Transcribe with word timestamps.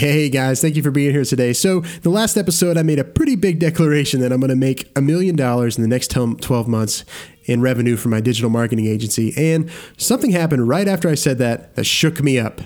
Hey 0.00 0.30
guys, 0.30 0.62
thank 0.62 0.76
you 0.76 0.82
for 0.82 0.90
being 0.90 1.12
here 1.12 1.26
today. 1.26 1.52
So, 1.52 1.80
the 1.80 2.08
last 2.08 2.38
episode, 2.38 2.78
I 2.78 2.82
made 2.82 2.98
a 2.98 3.04
pretty 3.04 3.36
big 3.36 3.58
declaration 3.58 4.20
that 4.20 4.32
I'm 4.32 4.40
going 4.40 4.48
to 4.48 4.56
make 4.56 4.90
a 4.96 5.02
million 5.02 5.36
dollars 5.36 5.76
in 5.76 5.82
the 5.82 5.88
next 5.88 6.10
12 6.10 6.66
months 6.66 7.04
in 7.44 7.60
revenue 7.60 7.98
for 7.98 8.08
my 8.08 8.22
digital 8.22 8.48
marketing 8.48 8.86
agency. 8.86 9.34
And 9.36 9.70
something 9.98 10.30
happened 10.30 10.66
right 10.66 10.88
after 10.88 11.10
I 11.10 11.16
said 11.16 11.36
that 11.40 11.74
that 11.76 11.84
shook 11.84 12.22
me 12.22 12.38
up. 12.38 12.62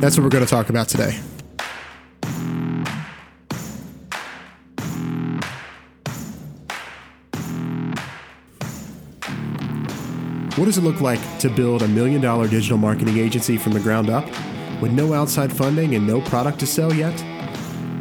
That's 0.00 0.16
what 0.16 0.24
we're 0.24 0.30
going 0.30 0.42
to 0.42 0.48
talk 0.48 0.70
about 0.70 0.88
today. 0.88 1.20
What 10.56 10.64
does 10.64 10.78
it 10.78 10.84
look 10.84 11.02
like 11.02 11.20
to 11.40 11.50
build 11.50 11.82
a 11.82 11.88
million 11.88 12.22
dollar 12.22 12.48
digital 12.48 12.78
marketing 12.78 13.18
agency 13.18 13.58
from 13.58 13.74
the 13.74 13.80
ground 13.80 14.08
up 14.08 14.26
with 14.80 14.92
no 14.92 15.12
outside 15.12 15.52
funding 15.52 15.94
and 15.94 16.06
no 16.06 16.20
product 16.20 16.58
to 16.60 16.66
sell 16.66 16.92
yet? 16.92 17.16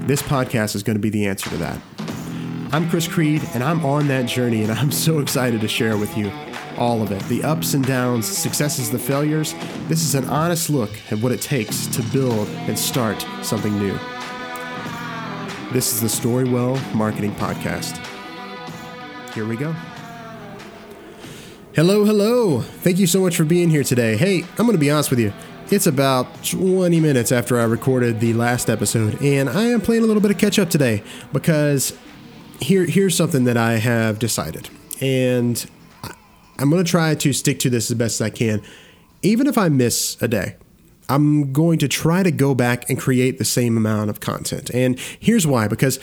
This 0.07 0.21
podcast 0.21 0.75
is 0.75 0.83
going 0.83 0.95
to 0.95 1.01
be 1.01 1.09
the 1.09 1.27
answer 1.27 1.49
to 1.49 1.57
that. 1.57 1.79
I'm 2.71 2.89
Chris 2.89 3.07
Creed, 3.07 3.41
and 3.53 3.63
I'm 3.63 3.83
on 3.85 4.07
that 4.07 4.27
journey, 4.27 4.63
and 4.63 4.71
I'm 4.79 4.91
so 4.91 5.19
excited 5.19 5.61
to 5.61 5.67
share 5.67 5.97
with 5.97 6.15
you 6.17 6.31
all 6.77 7.01
of 7.01 7.11
it 7.11 7.21
the 7.23 7.43
ups 7.43 7.73
and 7.73 7.85
downs, 7.85 8.25
successes, 8.25 8.89
the 8.89 8.99
failures. 8.99 9.53
This 9.87 10.01
is 10.01 10.15
an 10.15 10.25
honest 10.25 10.69
look 10.69 10.91
at 11.11 11.19
what 11.19 11.31
it 11.31 11.41
takes 11.41 11.87
to 11.87 12.01
build 12.03 12.47
and 12.47 12.77
start 12.77 13.25
something 13.43 13.77
new. 13.77 13.97
This 15.71 15.93
is 15.93 16.01
the 16.01 16.07
Storywell 16.07 16.79
Marketing 16.95 17.31
Podcast. 17.33 17.97
Here 19.33 19.45
we 19.45 19.55
go. 19.55 19.73
Hello, 21.75 22.03
hello. 22.03 22.61
Thank 22.61 22.97
you 22.97 23.05
so 23.05 23.21
much 23.21 23.35
for 23.35 23.45
being 23.45 23.69
here 23.69 23.83
today. 23.83 24.17
Hey, 24.17 24.43
I'm 24.57 24.65
going 24.65 24.71
to 24.71 24.79
be 24.79 24.89
honest 24.89 25.11
with 25.11 25.19
you. 25.19 25.31
It's 25.71 25.85
about 25.85 26.43
20 26.43 26.99
minutes 26.99 27.31
after 27.31 27.59
I 27.59 27.63
recorded 27.63 28.19
the 28.19 28.33
last 28.33 28.71
episode, 28.71 29.21
and 29.21 29.47
I 29.47 29.65
am 29.65 29.81
playing 29.81 30.01
a 30.01 30.07
little 30.07 30.21
bit 30.21 30.31
of 30.31 30.39
catch 30.39 30.57
up 30.57 30.71
today 30.71 31.03
because 31.31 31.95
here, 32.59 32.85
here's 32.85 33.15
something 33.15 33.43
that 33.43 33.55
I 33.55 33.73
have 33.73 34.17
decided. 34.17 34.67
And 34.99 35.63
I'm 36.57 36.71
going 36.71 36.83
to 36.83 36.89
try 36.89 37.13
to 37.13 37.33
stick 37.33 37.59
to 37.59 37.69
this 37.69 37.91
as 37.91 37.97
best 37.97 38.19
as 38.19 38.25
I 38.25 38.31
can. 38.31 38.63
Even 39.21 39.45
if 39.45 39.59
I 39.59 39.69
miss 39.69 40.19
a 40.23 40.27
day, 40.27 40.55
I'm 41.07 41.53
going 41.53 41.77
to 41.79 41.87
try 41.87 42.23
to 42.23 42.31
go 42.31 42.55
back 42.55 42.89
and 42.89 42.99
create 42.99 43.37
the 43.37 43.45
same 43.45 43.77
amount 43.77 44.09
of 44.09 44.19
content. 44.19 44.71
And 44.71 44.99
here's 45.19 45.45
why 45.45 45.67
because 45.67 45.99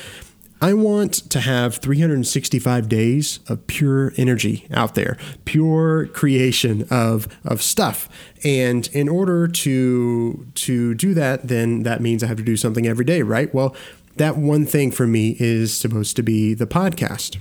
I 0.60 0.72
want 0.72 1.12
to 1.30 1.40
have 1.40 1.76
365 1.76 2.88
days 2.88 3.40
of 3.48 3.66
pure 3.66 4.12
energy 4.16 4.66
out 4.72 4.94
there, 4.94 5.18
pure 5.44 6.06
creation 6.06 6.86
of, 6.90 7.28
of 7.44 7.60
stuff. 7.60 8.08
And 8.42 8.88
in 8.88 9.08
order 9.08 9.48
to 9.48 10.46
to 10.54 10.94
do 10.94 11.12
that, 11.14 11.48
then 11.48 11.82
that 11.82 12.00
means 12.00 12.24
I 12.24 12.26
have 12.28 12.38
to 12.38 12.42
do 12.42 12.56
something 12.56 12.86
every 12.86 13.04
day, 13.04 13.20
right? 13.22 13.52
Well, 13.54 13.76
that 14.16 14.38
one 14.38 14.64
thing 14.64 14.90
for 14.90 15.06
me 15.06 15.36
is 15.38 15.76
supposed 15.76 16.16
to 16.16 16.22
be 16.22 16.54
the 16.54 16.66
podcast. 16.66 17.38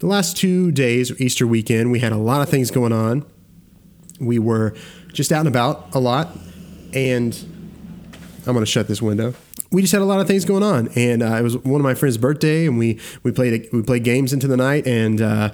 The 0.00 0.06
last 0.06 0.36
two 0.36 0.70
days, 0.70 1.18
Easter 1.18 1.46
weekend, 1.46 1.90
we 1.90 2.00
had 2.00 2.12
a 2.12 2.18
lot 2.18 2.42
of 2.42 2.50
things 2.50 2.70
going 2.70 2.92
on. 2.92 3.24
We 4.20 4.38
were 4.38 4.74
just 5.12 5.32
out 5.32 5.40
and 5.40 5.48
about 5.48 5.94
a 5.94 5.98
lot, 5.98 6.36
and 6.92 7.34
I'm 8.46 8.52
going 8.54 8.64
to 8.64 8.70
shut 8.70 8.88
this 8.88 9.02
window 9.02 9.34
we 9.70 9.82
just 9.82 9.92
had 9.92 10.02
a 10.02 10.06
lot 10.06 10.20
of 10.20 10.26
things 10.26 10.44
going 10.44 10.62
on, 10.62 10.88
and 10.94 11.22
uh, 11.22 11.34
it 11.36 11.42
was 11.42 11.56
one 11.58 11.80
of 11.80 11.84
my 11.84 11.94
friend's 11.94 12.18
birthday, 12.18 12.66
and 12.66 12.78
we 12.78 13.00
we 13.22 13.32
played 13.32 13.68
we 13.72 13.82
played 13.82 14.04
games 14.04 14.32
into 14.32 14.46
the 14.46 14.56
night, 14.56 14.86
and 14.86 15.20
uh, 15.20 15.52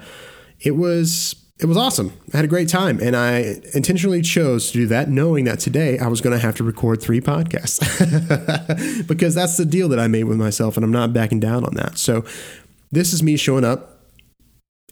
it 0.61 0.73
was 0.73 1.35
it 1.59 1.67
was 1.67 1.77
awesome. 1.77 2.13
I 2.33 2.39
had 2.39 2.45
a 2.45 2.49
great 2.49 2.69
time, 2.69 2.99
and 3.01 3.17
I 3.17 3.57
intentionally 3.75 4.23
chose 4.23 4.71
to 4.73 4.79
do 4.79 4.87
that, 4.89 5.09
knowing 5.09 5.45
that 5.45 5.61
today 5.61 5.99
I 5.99 6.09
was 6.09 6.21
going 6.21 6.37
to 6.37 6.45
have 6.45 6.57
to 6.57 6.65
record 6.65 7.01
three 7.01 7.21
podcasts 7.21 7.79
because 9.09 9.35
that's 9.35 9.57
the 9.57 9.65
deal 9.65 9.89
that 9.89 9.99
I 9.99 10.09
made 10.09 10.25
with 10.25 10.39
myself, 10.39 10.77
and 10.77 10.85
I'm 10.85 10.93
not 10.93 11.13
backing 11.13 11.41
down 11.41 11.65
on 11.65 11.75
that. 11.75 11.99
So 11.99 12.25
this 12.91 13.13
is 13.13 13.23
me 13.23 13.37
showing 13.37 13.65
up 13.65 14.01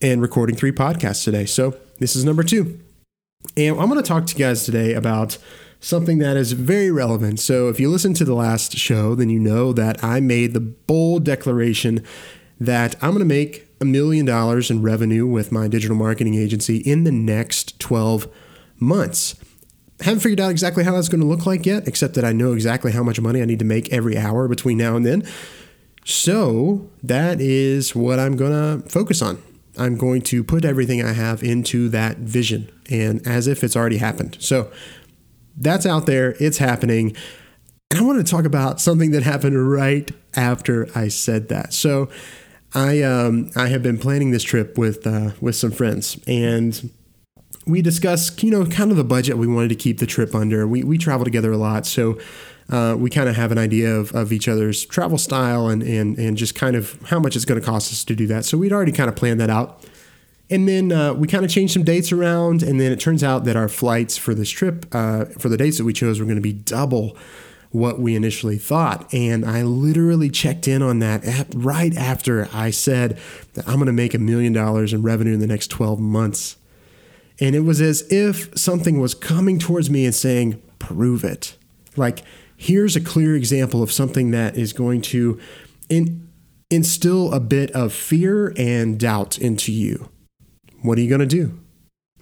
and 0.00 0.22
recording 0.22 0.56
three 0.56 0.72
podcasts 0.72 1.24
today. 1.24 1.44
So 1.44 1.76
this 1.98 2.16
is 2.16 2.24
number 2.24 2.42
two, 2.42 2.80
and 3.56 3.78
I'm 3.78 3.88
going 3.88 4.02
to 4.02 4.08
talk 4.08 4.26
to 4.26 4.32
you 4.32 4.38
guys 4.38 4.64
today 4.64 4.94
about 4.94 5.36
something 5.80 6.18
that 6.18 6.36
is 6.36 6.52
very 6.52 6.90
relevant. 6.90 7.40
So, 7.40 7.68
if 7.68 7.80
you 7.80 7.90
listen 7.90 8.14
to 8.14 8.24
the 8.24 8.34
last 8.34 8.76
show, 8.76 9.14
then 9.14 9.30
you 9.30 9.40
know 9.40 9.72
that 9.72 10.02
I 10.04 10.20
made 10.20 10.52
the 10.52 10.60
bold 10.60 11.24
declaration 11.24 12.04
that 12.60 12.94
I'm 12.96 13.10
going 13.10 13.20
to 13.20 13.24
make 13.24 13.66
a 13.80 13.84
million 13.86 14.26
dollars 14.26 14.70
in 14.70 14.82
revenue 14.82 15.26
with 15.26 15.50
my 15.50 15.66
digital 15.66 15.96
marketing 15.96 16.34
agency 16.34 16.76
in 16.78 17.04
the 17.04 17.10
next 17.12 17.80
12 17.80 18.28
months. 18.78 19.34
Haven't 20.00 20.20
figured 20.20 20.40
out 20.40 20.50
exactly 20.50 20.84
how 20.84 20.92
that's 20.92 21.08
going 21.08 21.20
to 21.20 21.26
look 21.26 21.46
like 21.46 21.64
yet, 21.66 21.88
except 21.88 22.14
that 22.14 22.24
I 22.24 22.32
know 22.32 22.52
exactly 22.52 22.92
how 22.92 23.02
much 23.02 23.20
money 23.20 23.40
I 23.40 23.46
need 23.46 23.58
to 23.58 23.64
make 23.64 23.90
every 23.92 24.16
hour 24.16 24.48
between 24.48 24.78
now 24.78 24.96
and 24.96 25.04
then. 25.04 25.26
So, 26.04 26.90
that 27.02 27.40
is 27.40 27.94
what 27.94 28.18
I'm 28.18 28.36
going 28.36 28.52
to 28.82 28.88
focus 28.88 29.20
on. 29.22 29.42
I'm 29.78 29.96
going 29.96 30.22
to 30.22 30.42
put 30.42 30.64
everything 30.64 31.02
I 31.02 31.12
have 31.12 31.42
into 31.42 31.88
that 31.90 32.18
vision 32.18 32.70
and 32.90 33.26
as 33.26 33.46
if 33.46 33.62
it's 33.62 33.76
already 33.76 33.98
happened. 33.98 34.36
So, 34.40 34.70
that's 35.56 35.86
out 35.86 36.06
there, 36.06 36.36
it's 36.40 36.58
happening. 36.58 37.16
And 37.90 38.00
I 38.00 38.02
want 38.02 38.24
to 38.24 38.30
talk 38.30 38.44
about 38.44 38.80
something 38.80 39.10
that 39.10 39.22
happened 39.22 39.70
right 39.70 40.10
after 40.36 40.88
I 40.94 41.08
said 41.08 41.48
that. 41.48 41.72
So, 41.72 42.08
I 42.74 43.02
um, 43.02 43.50
I 43.56 43.68
have 43.68 43.82
been 43.82 43.98
planning 43.98 44.30
this 44.30 44.42
trip 44.42 44.78
with 44.78 45.06
uh, 45.06 45.32
with 45.40 45.56
some 45.56 45.72
friends, 45.72 46.18
and 46.26 46.90
we 47.66 47.82
discussed 47.82 48.42
you 48.42 48.50
know 48.50 48.64
kind 48.64 48.90
of 48.90 48.96
the 48.96 49.04
budget 49.04 49.38
we 49.38 49.46
wanted 49.46 49.68
to 49.68 49.74
keep 49.74 49.98
the 49.98 50.06
trip 50.06 50.34
under. 50.34 50.66
We 50.66 50.84
we 50.84 50.96
travel 50.98 51.24
together 51.24 51.50
a 51.50 51.56
lot, 51.56 51.84
so 51.84 52.18
uh, 52.70 52.94
we 52.96 53.10
kind 53.10 53.28
of 53.28 53.34
have 53.34 53.50
an 53.50 53.58
idea 53.58 53.92
of, 53.94 54.14
of 54.14 54.32
each 54.32 54.46
other's 54.46 54.84
travel 54.84 55.18
style 55.18 55.66
and 55.68 55.82
and 55.82 56.16
and 56.18 56.36
just 56.36 56.54
kind 56.54 56.76
of 56.76 57.00
how 57.02 57.18
much 57.18 57.34
it's 57.34 57.44
going 57.44 57.60
to 57.60 57.66
cost 57.66 57.92
us 57.92 58.04
to 58.04 58.14
do 58.14 58.26
that. 58.28 58.44
So 58.44 58.56
we'd 58.56 58.72
already 58.72 58.92
kind 58.92 59.08
of 59.08 59.16
planned 59.16 59.40
that 59.40 59.50
out. 59.50 59.84
And 60.50 60.68
then 60.68 60.90
uh, 60.90 61.14
we 61.14 61.28
kind 61.28 61.44
of 61.44 61.50
changed 61.50 61.74
some 61.74 61.84
dates 61.84 62.10
around, 62.10 62.64
and 62.64 62.80
then 62.80 62.90
it 62.90 62.98
turns 62.98 63.22
out 63.22 63.44
that 63.44 63.56
our 63.56 63.68
flights 63.68 64.16
for 64.16 64.34
this 64.34 64.50
trip, 64.50 64.84
uh, 64.92 65.26
for 65.26 65.48
the 65.48 65.56
dates 65.56 65.78
that 65.78 65.84
we 65.84 65.92
chose, 65.92 66.18
were 66.18 66.26
going 66.26 66.36
to 66.36 66.42
be 66.42 66.52
double 66.52 67.16
what 67.70 68.00
we 68.00 68.16
initially 68.16 68.58
thought. 68.58 69.12
And 69.14 69.44
I 69.44 69.62
literally 69.62 70.28
checked 70.28 70.66
in 70.66 70.82
on 70.82 70.98
that 70.98 71.24
at, 71.24 71.46
right 71.54 71.96
after 71.96 72.48
I 72.52 72.70
said 72.70 73.16
that 73.54 73.68
I'm 73.68 73.76
going 73.76 73.86
to 73.86 73.92
make 73.92 74.12
a 74.12 74.18
million 74.18 74.52
dollars 74.52 74.92
in 74.92 75.02
revenue 75.02 75.34
in 75.34 75.40
the 75.40 75.46
next 75.46 75.68
12 75.68 76.00
months. 76.00 76.56
And 77.38 77.54
it 77.54 77.60
was 77.60 77.80
as 77.80 78.02
if 78.10 78.58
something 78.58 79.00
was 79.00 79.14
coming 79.14 79.60
towards 79.60 79.88
me 79.88 80.04
and 80.04 80.14
saying, 80.14 80.60
prove 80.80 81.22
it. 81.22 81.56
Like, 81.96 82.24
here's 82.56 82.96
a 82.96 83.00
clear 83.00 83.36
example 83.36 83.84
of 83.84 83.92
something 83.92 84.32
that 84.32 84.56
is 84.56 84.72
going 84.72 85.02
to 85.02 85.40
in, 85.88 86.28
instill 86.70 87.32
a 87.32 87.40
bit 87.40 87.70
of 87.70 87.92
fear 87.92 88.52
and 88.56 88.98
doubt 88.98 89.38
into 89.38 89.72
you 89.72 90.10
what 90.82 90.98
are 90.98 91.00
you 91.00 91.08
going 91.08 91.20
to 91.20 91.26
do? 91.26 91.58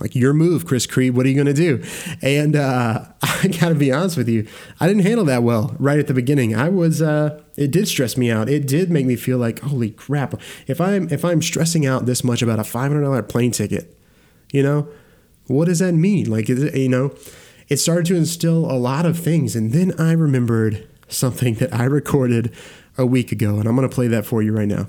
Like 0.01 0.15
your 0.15 0.33
move, 0.33 0.65
Chris 0.65 0.87
Creed. 0.87 1.17
What 1.17 1.27
are 1.27 1.29
you 1.29 1.35
going 1.35 1.47
to 1.47 1.53
do? 1.53 1.83
And 2.23 2.55
uh, 2.55 3.07
I 3.23 3.49
got 3.49 3.71
to 3.71 3.75
be 3.75 3.91
honest 3.91 4.17
with 4.17 4.29
you, 4.29 4.47
I 4.79 4.87
didn't 4.87 5.03
handle 5.03 5.25
that 5.25 5.43
well 5.43 5.75
right 5.79 5.99
at 5.99 6.07
the 6.07 6.15
beginning. 6.15 6.55
I 6.55 6.69
was, 6.69 7.03
uh, 7.03 7.43
it 7.57 7.71
did 7.71 7.89
stress 7.89 8.17
me 8.17 8.31
out. 8.31 8.49
It 8.49 8.67
did 8.67 8.91
make 8.91 9.07
me 9.07 9.17
feel 9.17 9.39
like, 9.39 9.61
holy 9.61 9.91
crap! 9.91 10.41
If 10.67 10.81
I'm 10.81 11.09
if 11.11 11.25
I'm 11.25 11.43
stressing 11.43 11.85
out 11.85 12.07
this 12.07 12.23
much 12.23 12.43
about 12.43 12.61
a 12.61 12.65
five 12.65 12.93
hundred 12.93 13.03
dollar 13.03 13.23
plane 13.23 13.51
ticket, 13.51 13.99
you 14.53 14.63
know, 14.63 14.89
what 15.49 15.65
does 15.65 15.81
that 15.81 15.95
mean? 15.95 16.31
Like, 16.31 16.49
it, 16.49 16.77
you 16.77 16.89
know, 16.89 17.15
it 17.69 17.79
started 17.79 18.07
to 18.07 18.17
instill 18.17 18.71
a 18.71 18.79
lot 18.79 19.05
of 19.05 19.19
things, 19.19 19.57
and 19.57 19.73
then 19.73 19.93
I 19.99 20.13
remembered 20.13 20.89
something 21.09 21.55
that 21.55 21.75
I 21.75 21.85
recorded 21.85 22.55
a 22.97 23.07
week 23.07 23.33
ago, 23.33 23.59
and 23.59 23.67
I'm 23.69 23.75
going 23.75 23.89
to 23.89 23.95
play 23.95 24.09
that 24.09 24.27
for 24.27 24.43
you 24.43 24.53
right 24.53 24.69
now. 24.69 24.87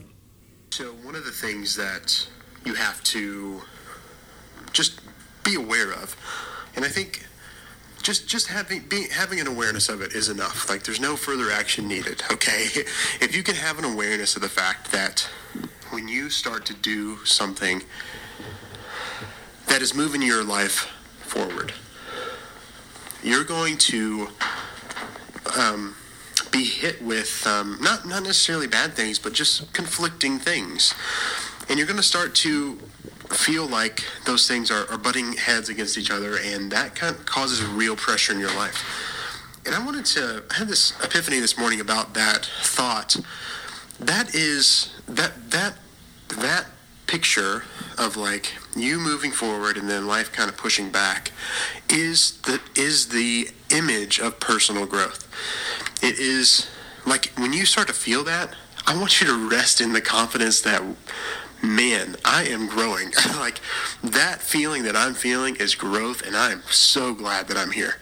So 0.72 0.92
one 1.04 1.16
of 1.16 1.26
the 1.26 1.32
things 1.32 1.76
that 1.76 2.28
you 2.66 2.74
have 2.76 3.04
to 3.04 3.62
just 4.72 5.02
be 5.44 5.56
aware 5.56 5.92
of. 5.92 6.16
And 6.76 6.86
I 6.86 6.88
think 6.88 7.26
just 8.02 8.28
just 8.28 8.48
having 8.48 8.82
being, 8.88 9.10
having 9.12 9.40
an 9.40 9.48
awareness 9.48 9.90
of 9.90 10.02
it 10.02 10.14
is 10.14 10.30
enough. 10.30 10.70
Like 10.70 10.84
there's 10.84 11.00
no 11.00 11.16
further 11.16 11.52
action 11.52 11.88
needed. 11.88 12.22
Okay, 12.32 12.68
if 13.20 13.36
you 13.36 13.44
can 13.44 13.56
have 13.56 13.80
an 13.80 13.86
awareness 13.86 14.36
of 14.36 14.42
the 14.42 14.50
fact 14.50 14.92
that 14.92 15.28
when 15.90 16.08
you 16.08 16.30
start 16.30 16.66
to 16.68 16.74
do 16.74 17.18
something 17.26 17.84
that 19.68 19.82
is 19.82 19.94
moving 19.94 20.22
your 20.22 20.44
life 20.44 20.88
forward, 21.20 21.74
you're 23.24 23.44
going 23.44 23.78
to 23.78 24.30
um, 25.60 25.96
be 26.52 26.64
hit 26.64 27.02
with 27.02 27.46
um, 27.46 27.78
not 27.82 28.08
not 28.08 28.24
necessarily 28.24 28.68
bad 28.68 28.94
things, 28.94 29.20
but 29.20 29.34
just 29.34 29.74
conflicting 29.74 30.40
things 30.40 30.94
and 31.70 31.78
you're 31.78 31.88
going 31.88 31.98
to 31.98 32.04
start 32.04 32.34
to 32.36 32.76
feel 33.30 33.68
like 33.68 34.04
those 34.26 34.48
things 34.48 34.72
are, 34.72 34.90
are 34.90 34.98
butting 34.98 35.34
heads 35.34 35.70
against 35.70 35.98
each 35.98 36.12
other, 36.12 36.38
and 36.44 36.72
that 36.72 36.96
kind 36.96 37.16
of 37.16 37.26
causes 37.26 37.64
real 37.64 37.96
pressure 37.96 38.34
in 38.34 38.40
your 38.40 38.54
life. 38.56 38.84
And 39.66 39.76
I 39.76 39.86
wanted 39.86 40.06
to 40.06 40.44
I 40.50 40.56
had 40.56 40.68
this 40.68 40.94
epiphany 41.04 41.40
this 41.40 41.58
morning 41.58 41.80
about 41.80 42.14
that 42.16 42.50
thought. 42.62 43.16
That 44.00 44.34
is 44.34 44.94
that 45.08 45.52
that 45.52 45.76
that 46.30 46.68
picture 47.06 47.64
of 47.98 48.16
like 48.16 48.54
you 48.76 49.00
moving 49.00 49.32
forward 49.32 49.78
and 49.78 49.90
then 49.90 50.08
life 50.08 50.32
kind 50.32 50.50
of 50.50 50.56
pushing 50.56 50.90
back 50.90 51.32
is 51.90 52.40
the 52.42 52.62
is 52.76 53.10
the 53.10 53.50
image 53.72 54.20
of 54.20 54.40
personal 54.40 54.86
growth. 54.86 55.28
It 56.02 56.18
is 56.20 56.70
like 57.06 57.32
when 57.36 57.54
you 57.54 57.66
start 57.66 57.88
to 57.88 57.94
feel 57.94 58.24
that, 58.24 58.56
I 58.88 58.98
want 58.98 59.22
you 59.22 59.28
to 59.28 59.50
rest 59.50 59.82
in 59.82 59.94
the 59.94 60.02
confidence 60.02 60.62
that 60.62 60.82
man, 61.62 62.16
I 62.26 62.46
am 62.46 62.68
growing. 62.68 63.12
like 63.36 63.60
that 64.04 64.42
feeling 64.42 64.84
that 64.84 64.96
I'm 64.96 65.14
feeling 65.14 65.56
is 65.56 65.76
growth 65.76 66.26
and 66.26 66.36
I 66.36 66.52
am 66.52 66.64
so 66.70 67.14
glad 67.14 67.48
that 67.48 67.58
I'm 67.58 67.72
here. 67.72 67.96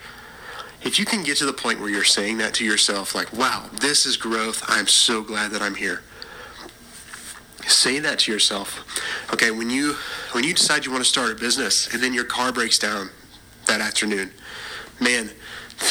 If 0.82 1.00
you 1.00 1.06
can 1.06 1.24
get 1.24 1.38
to 1.38 1.46
the 1.46 1.54
point 1.54 1.80
where 1.80 1.90
you're 1.90 2.04
saying 2.04 2.38
that 2.38 2.54
to 2.56 2.66
yourself 2.66 3.16
like, 3.16 3.34
"Wow, 3.34 3.70
this 3.82 4.06
is 4.06 4.16
growth. 4.16 4.64
I'm 4.68 4.88
so 4.88 5.22
glad 5.22 5.52
that 5.52 5.62
I'm 5.62 5.76
here." 5.76 6.02
Say 7.68 8.00
that 8.00 8.20
to 8.20 8.32
yourself. 8.32 8.86
Okay, 9.34 9.52
when 9.52 9.70
you 9.70 9.96
when 10.32 10.44
you 10.44 10.54
decide 10.54 10.86
you 10.86 10.92
want 10.92 11.04
to 11.04 11.10
start 11.10 11.32
a 11.32 11.36
business 11.36 11.94
and 11.94 12.02
then 12.02 12.14
your 12.14 12.24
car 12.24 12.54
breaks 12.54 12.80
down 12.80 13.10
that 13.66 13.82
afternoon, 13.82 14.32
man, 15.02 15.30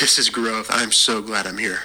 this 0.01 0.19
is 0.19 0.31
growth. 0.31 0.69
I'm 0.71 0.93
so 0.93 1.21
glad 1.21 1.47
I'm 1.47 1.59
here. 1.59 1.81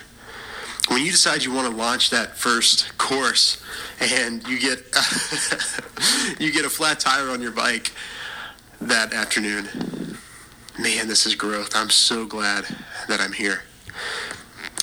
When 0.92 1.06
you 1.06 1.12
decide 1.12 1.42
you 1.42 1.54
want 1.54 1.72
to 1.72 1.78
launch 1.78 2.10
that 2.10 2.36
first 2.36 2.98
course 2.98 3.64
and 4.02 4.46
you 4.46 4.60
get 4.60 4.80
you 6.38 6.52
get 6.52 6.66
a 6.66 6.70
flat 6.70 7.00
tire 7.00 7.30
on 7.30 7.42
your 7.42 7.54
bike 7.54 7.94
that 8.82 9.14
afternoon, 9.14 9.70
man, 10.78 11.08
this 11.08 11.26
is 11.26 11.34
growth. 11.34 11.72
I'm 11.76 11.90
so 11.90 12.26
glad 12.26 12.66
that 13.08 13.22
I'm 13.22 13.32
here. 13.32 13.64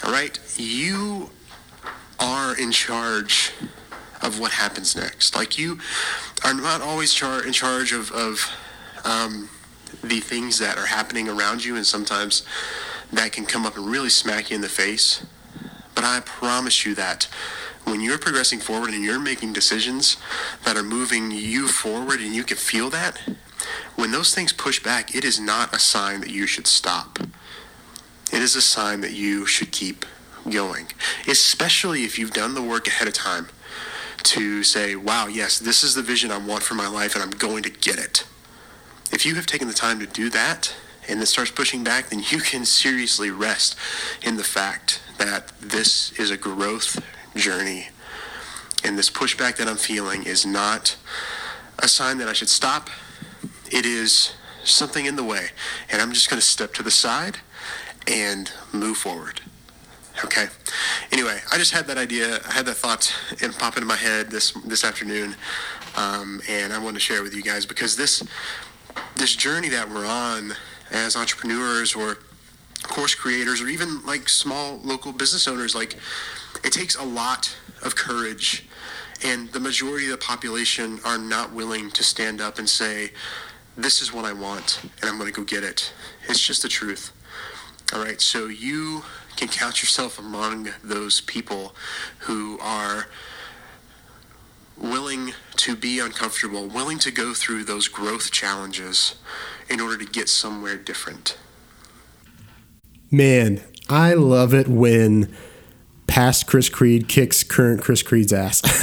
All 0.02 0.10
right, 0.10 0.40
you 0.56 1.28
are 2.18 2.58
in 2.58 2.72
charge 2.72 3.52
of 4.22 4.40
what 4.40 4.52
happens 4.52 4.96
next. 4.96 5.36
Like 5.36 5.58
you 5.58 5.78
are 6.42 6.54
not 6.54 6.80
always 6.80 7.12
char- 7.12 7.44
in 7.44 7.52
charge 7.52 7.92
of, 7.92 8.10
of 8.12 8.50
um, 9.04 9.50
the 10.02 10.20
things 10.20 10.58
that 10.58 10.78
are 10.78 10.86
happening 10.86 11.28
around 11.28 11.62
you, 11.62 11.76
and 11.76 11.86
sometimes 11.86 12.44
that 13.12 13.32
can 13.32 13.44
come 13.44 13.66
up 13.66 13.76
and 13.76 13.86
really 13.86 14.08
smack 14.08 14.48
you 14.48 14.56
in 14.56 14.62
the 14.62 14.70
face. 14.70 15.22
But 15.98 16.04
I 16.04 16.20
promise 16.20 16.86
you 16.86 16.94
that 16.94 17.26
when 17.82 18.00
you're 18.00 18.18
progressing 18.18 18.60
forward 18.60 18.90
and 18.90 19.02
you're 19.02 19.18
making 19.18 19.52
decisions 19.52 20.16
that 20.64 20.76
are 20.76 20.84
moving 20.84 21.32
you 21.32 21.66
forward 21.66 22.20
and 22.20 22.32
you 22.32 22.44
can 22.44 22.56
feel 22.56 22.88
that, 22.90 23.20
when 23.96 24.12
those 24.12 24.32
things 24.32 24.52
push 24.52 24.80
back, 24.80 25.16
it 25.16 25.24
is 25.24 25.40
not 25.40 25.74
a 25.74 25.78
sign 25.80 26.20
that 26.20 26.30
you 26.30 26.46
should 26.46 26.68
stop. 26.68 27.18
It 28.32 28.40
is 28.40 28.54
a 28.54 28.62
sign 28.62 29.00
that 29.00 29.10
you 29.10 29.44
should 29.44 29.72
keep 29.72 30.06
going, 30.48 30.86
especially 31.26 32.04
if 32.04 32.16
you've 32.16 32.32
done 32.32 32.54
the 32.54 32.62
work 32.62 32.86
ahead 32.86 33.08
of 33.08 33.14
time 33.14 33.48
to 34.22 34.62
say, 34.62 34.94
wow, 34.94 35.26
yes, 35.26 35.58
this 35.58 35.82
is 35.82 35.96
the 35.96 36.02
vision 36.02 36.30
I 36.30 36.38
want 36.38 36.62
for 36.62 36.74
my 36.74 36.86
life 36.86 37.16
and 37.16 37.24
I'm 37.24 37.30
going 37.30 37.64
to 37.64 37.70
get 37.70 37.98
it. 37.98 38.24
If 39.10 39.26
you 39.26 39.34
have 39.34 39.46
taken 39.46 39.66
the 39.66 39.74
time 39.74 39.98
to 39.98 40.06
do 40.06 40.30
that 40.30 40.72
and 41.08 41.20
it 41.20 41.26
starts 41.26 41.50
pushing 41.50 41.82
back, 41.82 42.10
then 42.10 42.22
you 42.30 42.38
can 42.38 42.64
seriously 42.64 43.32
rest 43.32 43.74
in 44.22 44.36
the 44.36 44.44
fact 44.44 45.00
that 45.18 45.52
this 45.60 46.12
is 46.12 46.30
a 46.30 46.36
growth 46.36 47.02
journey. 47.36 47.88
And 48.84 48.96
this 48.96 49.10
pushback 49.10 49.56
that 49.56 49.68
I'm 49.68 49.76
feeling 49.76 50.24
is 50.24 50.46
not 50.46 50.96
a 51.80 51.88
sign 51.88 52.18
that 52.18 52.28
I 52.28 52.32
should 52.32 52.48
stop. 52.48 52.88
It 53.70 53.84
is 53.84 54.32
something 54.64 55.06
in 55.06 55.16
the 55.16 55.24
way. 55.24 55.48
And 55.90 56.00
I'm 56.00 56.12
just 56.12 56.30
going 56.30 56.40
to 56.40 56.46
step 56.46 56.72
to 56.74 56.82
the 56.82 56.90
side 56.90 57.38
and 58.06 58.50
move 58.72 58.96
forward. 58.96 59.40
Okay. 60.24 60.46
Anyway, 61.12 61.38
I 61.52 61.58
just 61.58 61.72
had 61.72 61.86
that 61.86 61.98
idea. 61.98 62.40
I 62.48 62.52
had 62.52 62.66
that 62.66 62.74
thought 62.74 63.14
and 63.40 63.56
pop 63.56 63.76
into 63.76 63.86
my 63.86 63.96
head 63.96 64.30
this 64.30 64.50
this 64.64 64.82
afternoon, 64.82 65.36
um, 65.96 66.40
and 66.48 66.72
I 66.72 66.78
wanted 66.78 66.94
to 66.94 67.00
share 67.00 67.18
it 67.18 67.22
with 67.22 67.36
you 67.36 67.42
guys 67.42 67.64
because 67.64 67.96
this 67.96 68.24
this 69.14 69.36
journey 69.36 69.68
that 69.68 69.88
we're 69.88 70.06
on 70.06 70.54
as 70.90 71.14
entrepreneurs 71.14 71.94
or 71.94 72.18
course 72.88 73.14
creators 73.14 73.60
or 73.60 73.68
even 73.68 74.04
like 74.04 74.28
small 74.28 74.80
local 74.82 75.12
business 75.12 75.46
owners, 75.46 75.74
like 75.74 75.96
it 76.64 76.72
takes 76.72 76.96
a 76.96 77.04
lot 77.04 77.56
of 77.82 77.94
courage, 77.94 78.66
and 79.24 79.50
the 79.52 79.60
majority 79.60 80.06
of 80.06 80.12
the 80.12 80.18
population 80.18 81.00
are 81.04 81.18
not 81.18 81.52
willing 81.52 81.90
to 81.92 82.02
stand 82.02 82.40
up 82.40 82.58
and 82.58 82.68
say, 82.68 83.12
"This 83.76 84.02
is 84.02 84.12
what 84.12 84.24
I 84.24 84.32
want, 84.32 84.80
and 85.00 85.08
I'm 85.08 85.18
going 85.18 85.32
to 85.32 85.36
go 85.36 85.44
get 85.44 85.62
it." 85.62 85.92
It's 86.28 86.40
just 86.40 86.62
the 86.62 86.68
truth. 86.68 87.12
All 87.92 88.02
right. 88.02 88.20
So 88.20 88.46
you 88.46 89.04
can 89.36 89.48
count 89.48 89.82
yourself 89.82 90.18
among 90.18 90.70
those 90.82 91.20
people 91.20 91.74
who 92.20 92.58
are 92.60 93.06
willing 94.76 95.32
to 95.56 95.74
be 95.76 95.98
uncomfortable, 95.98 96.66
willing 96.66 96.98
to 97.00 97.10
go 97.10 97.34
through 97.34 97.64
those 97.64 97.88
growth 97.88 98.30
challenges 98.30 99.14
in 99.68 99.80
order 99.80 99.96
to 99.98 100.04
get 100.04 100.28
somewhere 100.28 100.76
different. 100.76 101.36
Man, 103.10 103.62
I 103.88 104.14
love 104.14 104.52
it 104.52 104.68
when 104.68 105.34
past 106.06 106.46
Chris 106.46 106.68
Creed 106.68 107.08
kicks 107.08 107.42
current 107.42 107.82
Chris 107.82 108.02
Creed's 108.02 108.32
ass. 108.32 108.62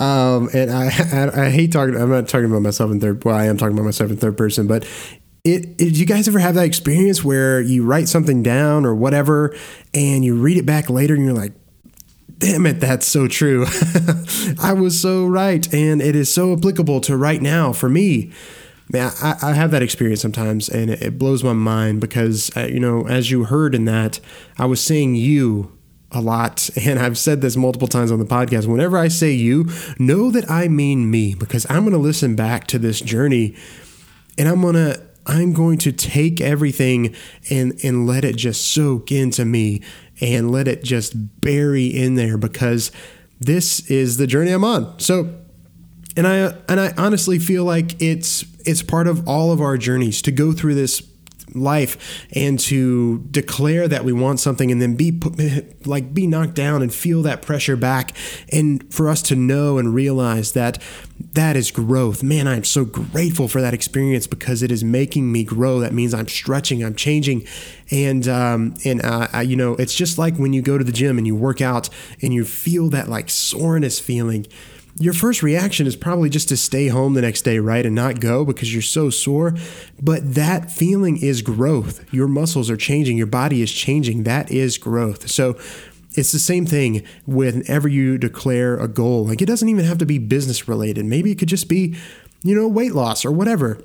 um, 0.00 0.48
and 0.54 0.70
I, 0.70 0.90
I, 1.12 1.46
I 1.46 1.50
hate 1.50 1.72
talking. 1.72 1.96
I'm 1.96 2.10
not 2.10 2.28
talking 2.28 2.46
about 2.46 2.62
myself 2.62 2.90
in 2.90 3.00
third. 3.00 3.24
Well, 3.24 3.34
I 3.34 3.46
am 3.46 3.56
talking 3.56 3.74
about 3.74 3.84
myself 3.84 4.10
in 4.10 4.16
third 4.16 4.36
person, 4.36 4.66
but 4.66 4.86
it, 5.46 5.80
it, 5.80 5.96
you 5.96 6.06
guys 6.06 6.26
ever 6.26 6.38
have 6.38 6.54
that 6.56 6.64
experience 6.64 7.22
where 7.22 7.60
you 7.60 7.84
write 7.84 8.08
something 8.08 8.42
down 8.42 8.84
or 8.84 8.94
whatever 8.94 9.56
and 9.94 10.24
you 10.24 10.34
read 10.34 10.56
it 10.56 10.66
back 10.66 10.90
later 10.90 11.14
and 11.14 11.24
you're 11.24 11.34
like 11.34 11.52
damn 12.38 12.66
it 12.66 12.80
that's 12.80 13.06
so 13.06 13.28
true 13.28 13.64
i 14.60 14.72
was 14.72 15.00
so 15.00 15.24
right 15.24 15.72
and 15.72 16.02
it 16.02 16.16
is 16.16 16.34
so 16.34 16.52
applicable 16.52 17.00
to 17.00 17.16
right 17.16 17.40
now 17.40 17.72
for 17.72 17.88
me 17.88 18.32
man 18.92 19.12
i, 19.22 19.36
I 19.42 19.52
have 19.52 19.70
that 19.70 19.82
experience 19.82 20.20
sometimes 20.20 20.68
and 20.68 20.90
it, 20.90 21.02
it 21.02 21.18
blows 21.18 21.42
my 21.44 21.52
mind 21.52 22.00
because 22.00 22.54
uh, 22.56 22.66
you 22.66 22.80
know 22.80 23.06
as 23.06 23.30
you 23.30 23.44
heard 23.44 23.74
in 23.74 23.84
that 23.86 24.20
i 24.58 24.64
was 24.64 24.82
saying 24.82 25.14
you 25.14 25.76
a 26.12 26.20
lot 26.20 26.68
and 26.76 26.98
i've 26.98 27.18
said 27.18 27.40
this 27.40 27.56
multiple 27.56 27.88
times 27.88 28.10
on 28.10 28.18
the 28.18 28.24
podcast 28.24 28.66
whenever 28.66 28.96
i 28.96 29.08
say 29.08 29.32
you 29.32 29.68
know 29.98 30.30
that 30.30 30.50
i 30.50 30.68
mean 30.68 31.10
me 31.10 31.34
because 31.34 31.66
i'm 31.70 31.80
going 31.80 31.92
to 31.92 31.98
listen 31.98 32.36
back 32.36 32.66
to 32.66 32.78
this 32.78 33.00
journey 33.00 33.54
and 34.38 34.48
i'm 34.48 34.60
to 34.72 35.06
I'm 35.26 35.52
going 35.52 35.78
to 35.78 35.92
take 35.92 36.40
everything 36.40 37.14
and 37.50 37.78
and 37.82 38.06
let 38.06 38.24
it 38.24 38.36
just 38.36 38.72
soak 38.72 39.10
into 39.10 39.44
me 39.44 39.82
and 40.20 40.50
let 40.50 40.68
it 40.68 40.84
just 40.84 41.40
bury 41.40 41.86
in 41.86 42.14
there 42.14 42.38
because 42.38 42.92
this 43.40 43.90
is 43.90 44.16
the 44.16 44.26
journey 44.26 44.52
I'm 44.52 44.64
on. 44.64 44.98
So 44.98 45.34
and 46.16 46.26
I 46.26 46.54
and 46.68 46.80
I 46.80 46.92
honestly 46.96 47.38
feel 47.38 47.64
like 47.64 48.00
it's 48.00 48.44
it's 48.64 48.82
part 48.82 49.06
of 49.06 49.28
all 49.28 49.52
of 49.52 49.60
our 49.60 49.76
journeys 49.76 50.22
to 50.22 50.32
go 50.32 50.52
through 50.52 50.74
this 50.74 51.02
life 51.54 52.26
and 52.34 52.58
to 52.58 53.20
declare 53.30 53.88
that 53.88 54.04
we 54.04 54.12
want 54.12 54.40
something 54.40 54.70
and 54.70 54.82
then 54.82 54.94
be 54.94 55.18
like 55.84 56.12
be 56.12 56.26
knocked 56.26 56.54
down 56.54 56.82
and 56.82 56.92
feel 56.92 57.22
that 57.22 57.42
pressure 57.42 57.76
back 57.76 58.12
and 58.52 58.92
for 58.92 59.08
us 59.08 59.22
to 59.22 59.36
know 59.36 59.78
and 59.78 59.94
realize 59.94 60.52
that 60.52 60.82
that 61.32 61.56
is 61.56 61.70
growth. 61.70 62.22
Man 62.22 62.46
i'm 62.46 62.64
so 62.64 62.84
grateful 62.84 63.48
for 63.48 63.60
that 63.60 63.74
experience 63.74 64.26
because 64.26 64.62
it 64.62 64.70
is 64.70 64.84
making 64.84 65.30
me 65.30 65.44
grow. 65.44 65.80
That 65.80 65.92
means 65.92 66.14
i'm 66.14 66.28
stretching 66.28 66.84
i'm 66.84 66.94
changing. 66.94 67.46
And 67.90 68.26
um, 68.26 68.74
and 68.84 69.04
uh, 69.04 69.28
I, 69.32 69.42
you 69.42 69.56
know 69.56 69.74
it's 69.76 69.94
just 69.94 70.18
like 70.18 70.36
when 70.36 70.52
you 70.52 70.62
go 70.62 70.76
to 70.76 70.84
the 70.84 70.92
gym 70.92 71.18
and 71.18 71.26
you 71.26 71.36
work 71.36 71.60
out 71.60 71.88
and 72.20 72.34
you 72.34 72.44
feel 72.44 72.88
that 72.90 73.08
like 73.08 73.30
soreness 73.30 74.00
feeling 74.00 74.46
your 74.98 75.12
first 75.12 75.42
reaction 75.42 75.86
is 75.86 75.96
probably 75.96 76.30
just 76.30 76.48
to 76.48 76.56
stay 76.56 76.88
home 76.88 77.14
the 77.14 77.22
next 77.22 77.42
day, 77.42 77.58
right? 77.58 77.84
And 77.84 77.94
not 77.94 78.20
go 78.20 78.44
because 78.44 78.72
you're 78.72 78.82
so 78.82 79.10
sore. 79.10 79.54
But 80.00 80.34
that 80.34 80.70
feeling 80.70 81.18
is 81.18 81.42
growth. 81.42 82.12
Your 82.12 82.28
muscles 82.28 82.70
are 82.70 82.76
changing, 82.76 83.18
your 83.18 83.26
body 83.26 83.62
is 83.62 83.72
changing. 83.72 84.22
That 84.22 84.50
is 84.50 84.78
growth. 84.78 85.28
So, 85.30 85.58
it's 86.18 86.32
the 86.32 86.38
same 86.38 86.64
thing 86.64 87.04
whenever 87.26 87.88
you 87.88 88.16
declare 88.16 88.78
a 88.78 88.88
goal. 88.88 89.26
Like 89.26 89.42
it 89.42 89.46
doesn't 89.46 89.68
even 89.68 89.84
have 89.84 89.98
to 89.98 90.06
be 90.06 90.18
business 90.18 90.66
related. 90.66 91.04
Maybe 91.04 91.30
it 91.30 91.38
could 91.38 91.48
just 91.48 91.68
be, 91.68 91.94
you 92.42 92.54
know, 92.54 92.66
weight 92.66 92.94
loss 92.94 93.22
or 93.26 93.30
whatever 93.30 93.82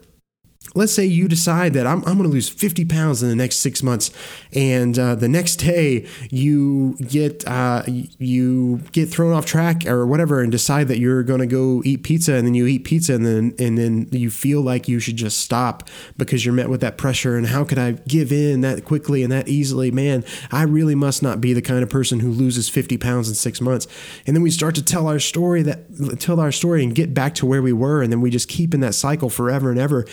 let's 0.73 0.93
say 0.93 1.05
you 1.05 1.27
decide 1.27 1.73
that 1.73 1.85
I'm, 1.85 1.97
I'm 1.99 2.17
going 2.17 2.23
to 2.23 2.29
lose 2.29 2.47
50 2.47 2.85
pounds 2.85 3.21
in 3.21 3.29
the 3.29 3.35
next 3.35 3.57
six 3.57 3.83
months 3.83 4.11
and 4.53 4.97
uh, 4.97 5.15
the 5.15 5.27
next 5.27 5.57
day 5.57 6.07
you 6.29 6.95
get 7.07 7.45
uh, 7.47 7.83
you 7.87 8.77
get 8.91 9.09
thrown 9.09 9.33
off 9.33 9.45
track 9.45 9.85
or 9.85 10.05
whatever 10.05 10.41
and 10.41 10.51
decide 10.51 10.87
that 10.87 10.99
you're 10.99 11.23
going 11.23 11.39
to 11.39 11.47
go 11.47 11.81
eat 11.83 12.03
pizza 12.03 12.35
and 12.35 12.47
then 12.47 12.53
you 12.53 12.67
eat 12.67 12.85
pizza 12.85 13.13
and 13.13 13.25
then 13.25 13.53
and 13.59 13.77
then 13.77 14.07
you 14.11 14.29
feel 14.29 14.61
like 14.61 14.87
you 14.87 14.99
should 14.99 15.17
just 15.17 15.39
stop 15.39 15.89
because 16.17 16.45
you're 16.45 16.53
met 16.53 16.69
with 16.69 16.79
that 16.81 16.97
pressure 16.97 17.35
and 17.35 17.47
how 17.47 17.63
could 17.65 17.79
I 17.79 17.93
give 18.07 18.31
in 18.31 18.61
that 18.61 18.85
quickly 18.85 19.23
and 19.23 19.31
that 19.31 19.47
easily? 19.47 19.91
Man 19.91 20.23
I 20.51 20.63
really 20.63 20.95
must 20.95 21.21
not 21.21 21.41
be 21.41 21.53
the 21.53 21.61
kind 21.61 21.83
of 21.83 21.89
person 21.89 22.19
who 22.19 22.31
loses 22.31 22.69
50 22.69 22.97
pounds 22.97 23.27
in 23.27 23.35
six 23.35 23.59
months. 23.59 23.87
And 24.25 24.35
then 24.35 24.43
we 24.43 24.51
start 24.51 24.75
to 24.75 24.83
tell 24.83 25.07
our 25.07 25.19
story 25.19 25.63
that 25.63 26.19
tell 26.19 26.39
our 26.39 26.51
story 26.51 26.83
and 26.83 26.95
get 26.95 27.13
back 27.13 27.35
to 27.35 27.45
where 27.45 27.61
we 27.61 27.73
were 27.73 28.01
and 28.01 28.11
then 28.11 28.21
we 28.21 28.29
just 28.29 28.47
keep 28.47 28.73
in 28.73 28.79
that 28.79 28.95
cycle 28.95 29.29
forever 29.29 29.69
and 29.69 29.79
ever 29.79 30.05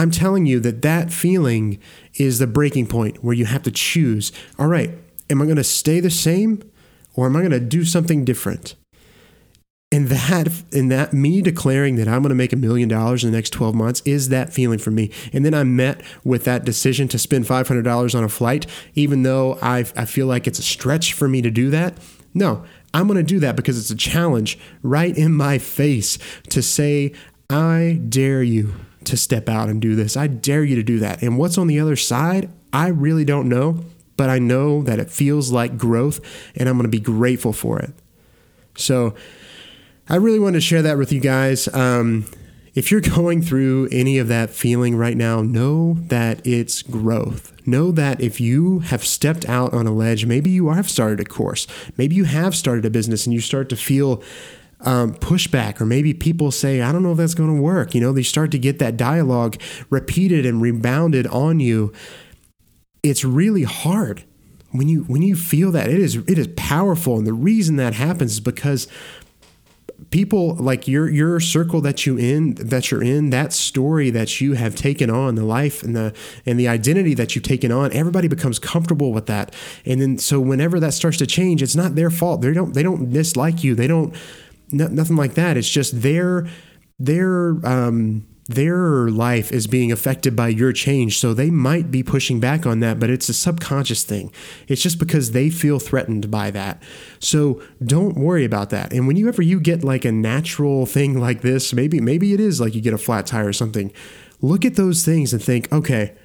I'm 0.00 0.10
telling 0.10 0.46
you 0.46 0.60
that 0.60 0.80
that 0.80 1.12
feeling 1.12 1.78
is 2.14 2.38
the 2.38 2.46
breaking 2.46 2.86
point 2.86 3.22
where 3.22 3.34
you 3.34 3.44
have 3.44 3.62
to 3.64 3.70
choose 3.70 4.32
all 4.58 4.66
right, 4.66 4.90
am 5.28 5.42
I 5.42 5.44
going 5.44 5.56
to 5.56 5.64
stay 5.64 6.00
the 6.00 6.08
same 6.08 6.62
or 7.14 7.26
am 7.26 7.36
I 7.36 7.40
going 7.40 7.50
to 7.50 7.60
do 7.60 7.84
something 7.84 8.24
different? 8.24 8.76
and 9.92 10.06
that 10.08 10.48
and 10.72 10.90
that 10.90 11.12
me 11.12 11.42
declaring 11.42 11.96
that 11.96 12.06
I'm 12.06 12.22
going 12.22 12.28
to 12.28 12.36
make 12.36 12.52
a 12.52 12.56
million 12.56 12.88
dollars 12.88 13.24
in 13.24 13.32
the 13.32 13.36
next 13.36 13.50
12 13.50 13.74
months 13.74 14.02
is 14.04 14.28
that 14.28 14.52
feeling 14.52 14.78
for 14.78 14.92
me. 14.92 15.10
And 15.32 15.44
then 15.44 15.52
I'm 15.52 15.74
met 15.74 16.00
with 16.22 16.44
that 16.44 16.64
decision 16.64 17.08
to 17.08 17.18
spend 17.18 17.44
$500 17.44 18.14
on 18.14 18.22
a 18.22 18.28
flight, 18.28 18.66
even 18.94 19.24
though 19.24 19.58
I 19.60 19.80
I 19.96 20.04
feel 20.04 20.26
like 20.26 20.46
it's 20.46 20.60
a 20.60 20.62
stretch 20.62 21.12
for 21.12 21.26
me 21.26 21.42
to 21.42 21.50
do 21.50 21.70
that. 21.70 21.98
No, 22.32 22.64
I'm 22.94 23.08
going 23.08 23.16
to 23.16 23.24
do 23.24 23.40
that 23.40 23.56
because 23.56 23.76
it's 23.76 23.90
a 23.90 23.96
challenge 23.96 24.58
right 24.82 25.16
in 25.16 25.34
my 25.34 25.58
face 25.58 26.18
to 26.50 26.62
say, 26.62 27.12
I 27.50 28.00
dare 28.08 28.44
you 28.44 28.74
to 29.04 29.16
step 29.16 29.48
out 29.48 29.68
and 29.68 29.80
do 29.80 29.94
this. 29.94 30.16
I 30.16 30.26
dare 30.26 30.64
you 30.64 30.76
to 30.76 30.82
do 30.82 30.98
that. 30.98 31.22
And 31.22 31.38
what's 31.38 31.58
on 31.58 31.66
the 31.66 31.80
other 31.80 31.96
side, 31.96 32.50
I 32.72 32.88
really 32.88 33.24
don't 33.24 33.48
know, 33.48 33.84
but 34.16 34.28
I 34.28 34.38
know 34.38 34.82
that 34.82 34.98
it 34.98 35.10
feels 35.10 35.50
like 35.50 35.78
growth 35.78 36.20
and 36.56 36.68
I'm 36.68 36.76
going 36.76 36.90
to 36.90 36.96
be 36.96 37.00
grateful 37.00 37.52
for 37.52 37.78
it. 37.78 37.92
So, 38.76 39.14
I 40.10 40.16
really 40.16 40.40
wanted 40.40 40.56
to 40.56 40.60
share 40.60 40.82
that 40.82 40.98
with 40.98 41.12
you 41.12 41.20
guys. 41.20 41.72
Um, 41.72 42.26
if 42.74 42.90
you're 42.90 43.00
going 43.00 43.42
through 43.42 43.88
any 43.92 44.18
of 44.18 44.26
that 44.26 44.50
feeling 44.50 44.96
right 44.96 45.16
now, 45.16 45.40
know 45.40 45.94
that 46.08 46.44
it's 46.44 46.82
growth. 46.82 47.52
Know 47.64 47.92
that 47.92 48.20
if 48.20 48.40
you 48.40 48.80
have 48.80 49.04
stepped 49.04 49.48
out 49.48 49.72
on 49.72 49.86
a 49.86 49.92
ledge, 49.92 50.26
maybe 50.26 50.50
you 50.50 50.68
have 50.70 50.90
started 50.90 51.20
a 51.20 51.24
course, 51.24 51.68
maybe 51.96 52.16
you 52.16 52.24
have 52.24 52.56
started 52.56 52.84
a 52.84 52.90
business 52.90 53.24
and 53.24 53.32
you 53.32 53.40
start 53.40 53.68
to 53.68 53.76
feel 53.76 54.20
um, 54.82 55.14
pushback, 55.14 55.80
or 55.80 55.86
maybe 55.86 56.14
people 56.14 56.50
say, 56.50 56.80
I 56.80 56.92
don't 56.92 57.02
know 57.02 57.12
if 57.12 57.18
that's 57.18 57.34
going 57.34 57.54
to 57.54 57.60
work. 57.60 57.94
You 57.94 58.00
know, 58.00 58.12
they 58.12 58.22
start 58.22 58.50
to 58.52 58.58
get 58.58 58.78
that 58.78 58.96
dialogue 58.96 59.60
repeated 59.90 60.46
and 60.46 60.62
rebounded 60.62 61.26
on 61.26 61.60
you. 61.60 61.92
It's 63.02 63.24
really 63.24 63.64
hard 63.64 64.24
when 64.72 64.88
you 64.88 65.02
when 65.04 65.22
you 65.22 65.34
feel 65.34 65.72
that 65.72 65.88
it 65.88 65.98
is 65.98 66.16
it 66.16 66.38
is 66.38 66.48
powerful 66.56 67.18
and 67.18 67.26
the 67.26 67.32
reason 67.32 67.76
that 67.76 67.94
happens 67.94 68.32
is 68.32 68.40
because 68.40 68.86
people 70.10 70.54
like 70.54 70.88
your 70.88 71.08
your 71.08 71.40
circle 71.40 71.80
that 71.80 72.06
you 72.06 72.16
in 72.16 72.54
that 72.54 72.90
you're 72.90 73.02
in 73.02 73.30
that 73.30 73.52
story 73.52 74.10
that 74.10 74.40
you 74.40 74.54
have 74.54 74.74
taken 74.74 75.10
on 75.10 75.34
the 75.34 75.44
life 75.44 75.82
and 75.82 75.94
the 75.94 76.14
and 76.46 76.58
the 76.58 76.68
identity 76.68 77.14
that 77.14 77.34
you've 77.34 77.44
taken 77.44 77.70
on 77.70 77.92
everybody 77.92 78.28
becomes 78.28 78.58
comfortable 78.58 79.12
with 79.12 79.26
that 79.26 79.54
and 79.84 80.00
then 80.00 80.16
so 80.18 80.40
whenever 80.40 80.80
that 80.80 80.94
starts 80.94 81.16
to 81.16 81.26
change 81.26 81.62
it's 81.62 81.76
not 81.76 81.94
their 81.94 82.10
fault 82.10 82.40
they 82.40 82.52
don't 82.52 82.74
they 82.74 82.82
don't 82.82 83.10
dislike 83.12 83.62
you 83.62 83.74
they 83.74 83.86
don't 83.86 84.14
nothing 84.72 85.16
like 85.16 85.34
that 85.34 85.56
it's 85.56 85.68
just 85.68 86.02
their 86.02 86.46
their 86.98 87.56
um 87.64 88.26
their 88.50 89.08
life 89.08 89.52
is 89.52 89.68
being 89.68 89.92
affected 89.92 90.34
by 90.34 90.48
your 90.48 90.72
change. 90.72 91.18
So 91.18 91.32
they 91.32 91.50
might 91.50 91.90
be 91.90 92.02
pushing 92.02 92.40
back 92.40 92.66
on 92.66 92.80
that, 92.80 92.98
but 92.98 93.08
it's 93.08 93.28
a 93.28 93.34
subconscious 93.34 94.02
thing. 94.02 94.32
It's 94.66 94.82
just 94.82 94.98
because 94.98 95.30
they 95.30 95.50
feel 95.50 95.78
threatened 95.78 96.32
by 96.32 96.50
that. 96.50 96.82
So 97.20 97.62
don't 97.84 98.16
worry 98.16 98.44
about 98.44 98.70
that. 98.70 98.92
And 98.92 99.06
whenever 99.06 99.40
you 99.40 99.60
get 99.60 99.84
like 99.84 100.04
a 100.04 100.10
natural 100.10 100.84
thing 100.84 101.20
like 101.20 101.42
this, 101.42 101.72
maybe 101.72 102.00
maybe 102.00 102.34
it 102.34 102.40
is 102.40 102.60
like 102.60 102.74
you 102.74 102.80
get 102.80 102.92
a 102.92 102.98
flat 102.98 103.26
tire 103.26 103.46
or 103.46 103.52
something. 103.52 103.92
Look 104.40 104.64
at 104.64 104.74
those 104.74 105.04
things 105.04 105.32
and 105.32 105.42
think, 105.42 105.72
okay, 105.72 106.16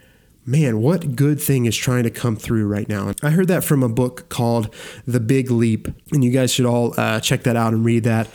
man, 0.45 0.79
what 0.79 1.15
good 1.15 1.41
thing 1.41 1.65
is 1.65 1.75
trying 1.75 2.03
to 2.03 2.09
come 2.09 2.35
through 2.35 2.67
right 2.67 2.87
now? 2.87 3.13
I 3.23 3.31
heard 3.31 3.47
that 3.47 3.63
from 3.63 3.83
a 3.83 3.89
book 3.89 4.29
called 4.29 4.73
The 5.05 5.19
Big 5.19 5.49
Leap, 5.49 5.87
and 6.11 6.23
you 6.23 6.31
guys 6.31 6.53
should 6.53 6.65
all 6.65 6.93
uh, 6.99 7.19
check 7.19 7.43
that 7.43 7.55
out 7.55 7.73
and 7.73 7.83
read 7.83 8.03
that 8.03 8.29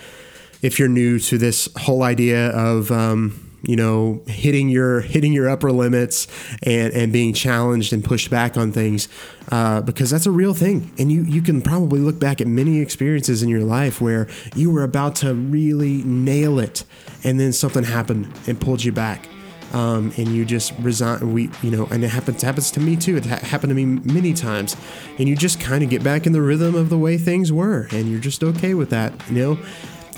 if 0.62 0.78
you're 0.78 0.88
new 0.88 1.18
to 1.18 1.38
this 1.38 1.68
whole 1.76 2.02
idea 2.02 2.50
of 2.50 2.90
um, 2.90 3.50
you 3.62 3.76
know 3.76 4.22
hitting 4.26 4.68
your 4.68 5.00
hitting 5.00 5.32
your 5.32 5.48
upper 5.48 5.72
limits 5.72 6.26
and 6.62 6.92
and 6.92 7.12
being 7.12 7.32
challenged 7.32 7.92
and 7.92 8.04
pushed 8.04 8.30
back 8.30 8.56
on 8.56 8.72
things 8.72 9.08
uh, 9.52 9.80
because 9.82 10.10
that's 10.10 10.26
a 10.26 10.30
real 10.30 10.54
thing 10.54 10.92
and 10.98 11.12
you 11.12 11.22
you 11.22 11.42
can 11.42 11.60
probably 11.60 12.00
look 12.00 12.18
back 12.18 12.40
at 12.40 12.46
many 12.46 12.80
experiences 12.80 13.42
in 13.42 13.48
your 13.48 13.62
life 13.62 14.00
where 14.00 14.28
you 14.54 14.70
were 14.70 14.82
about 14.82 15.14
to 15.14 15.34
really 15.34 16.02
nail 16.04 16.58
it 16.58 16.84
and 17.24 17.38
then 17.38 17.52
something 17.52 17.84
happened 17.84 18.30
and 18.46 18.60
pulled 18.60 18.82
you 18.82 18.92
back 18.92 19.28
um, 19.72 20.12
and 20.16 20.28
you 20.28 20.44
just 20.44 20.72
resign 20.78 21.32
we 21.32 21.50
you 21.62 21.70
know 21.70 21.86
and 21.90 22.04
it 22.04 22.08
happens 22.08 22.42
happens 22.42 22.70
to 22.70 22.80
me 22.80 22.96
too 22.96 23.16
it 23.16 23.26
ha- 23.26 23.40
happened 23.42 23.70
to 23.70 23.74
me 23.74 23.84
many 23.84 24.32
times 24.32 24.76
and 25.18 25.28
you 25.28 25.36
just 25.36 25.60
kind 25.60 25.82
of 25.82 25.90
get 25.90 26.02
back 26.02 26.26
in 26.26 26.32
the 26.32 26.42
rhythm 26.42 26.74
of 26.74 26.90
the 26.90 26.98
way 26.98 27.16
things 27.16 27.52
were 27.52 27.88
and 27.92 28.08
you're 28.10 28.20
just 28.20 28.42
okay 28.42 28.74
with 28.74 28.90
that 28.90 29.12
you 29.30 29.34
know 29.34 29.58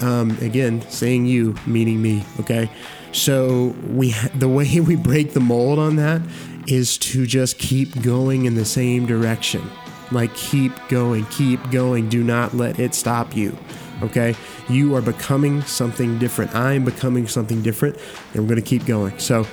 um, 0.01 0.31
again 0.41 0.81
saying 0.89 1.27
you 1.27 1.55
meaning 1.67 2.01
me 2.01 2.25
okay 2.41 2.71
so 3.13 3.75
we 3.89 4.13
the 4.35 4.49
way 4.49 4.81
we 4.81 4.97
break 4.97 5.33
the 5.33 5.41
mold 5.41 5.79
on 5.79 5.97
that 5.97 6.23
is 6.67 6.97
to 6.97 7.27
just 7.27 7.59
keep 7.59 8.03
going 8.03 8.45
in 8.45 8.55
the 8.55 8.65
same 8.65 9.07
direction. 9.07 9.63
Like 10.11 10.35
keep 10.35 10.73
going, 10.89 11.25
keep 11.27 11.71
going. 11.71 12.09
Do 12.09 12.23
not 12.23 12.55
let 12.55 12.79
it 12.79 12.95
stop 12.95 13.35
you. 13.35 13.57
Okay? 14.03 14.35
You 14.69 14.95
are 14.97 15.03
becoming 15.03 15.63
something 15.63 16.19
different. 16.19 16.55
I'm 16.55 16.85
becoming 16.85 17.27
something 17.29 17.63
different, 17.63 17.97
and 18.33 18.43
we're 18.43 18.49
going 18.49 18.63
to 18.63 18.69
keep 18.69 18.87
going. 18.87 19.19
So 19.19 19.47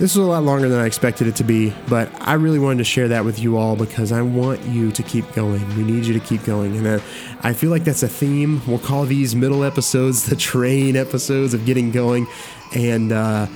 this 0.00 0.12
is 0.12 0.16
a 0.16 0.22
lot 0.22 0.44
longer 0.44 0.66
than 0.66 0.80
I 0.80 0.86
expected 0.86 1.26
it 1.26 1.36
to 1.36 1.44
be, 1.44 1.74
but 1.86 2.10
I 2.22 2.32
really 2.32 2.58
wanted 2.58 2.78
to 2.78 2.84
share 2.84 3.08
that 3.08 3.22
with 3.22 3.38
you 3.38 3.58
all 3.58 3.76
because 3.76 4.12
I 4.12 4.22
want 4.22 4.62
you 4.62 4.90
to 4.92 5.02
keep 5.02 5.30
going. 5.34 5.60
We 5.76 5.82
need 5.82 6.06
you 6.06 6.14
to 6.14 6.20
keep 6.20 6.42
going. 6.44 6.74
And 6.74 6.86
uh, 6.86 7.00
I 7.42 7.52
feel 7.52 7.68
like 7.68 7.84
that's 7.84 8.02
a 8.02 8.08
theme. 8.08 8.62
We'll 8.66 8.78
call 8.78 9.04
these 9.04 9.36
middle 9.36 9.62
episodes 9.62 10.24
the 10.24 10.36
train 10.36 10.96
episodes 10.96 11.52
of 11.52 11.66
getting 11.66 11.90
going. 11.90 12.26
And 12.74 13.12
uh, 13.12 13.46